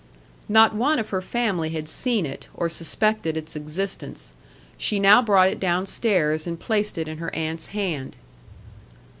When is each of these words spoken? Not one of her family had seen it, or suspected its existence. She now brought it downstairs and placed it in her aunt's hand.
Not 0.49 0.73
one 0.73 0.97
of 0.97 1.09
her 1.11 1.21
family 1.21 1.69
had 1.69 1.87
seen 1.87 2.25
it, 2.25 2.47
or 2.55 2.69
suspected 2.69 3.37
its 3.37 3.55
existence. 3.55 4.33
She 4.75 4.99
now 4.99 5.21
brought 5.21 5.49
it 5.49 5.59
downstairs 5.59 6.47
and 6.47 6.59
placed 6.59 6.97
it 6.97 7.07
in 7.07 7.19
her 7.19 7.29
aunt's 7.35 7.67
hand. 7.67 8.15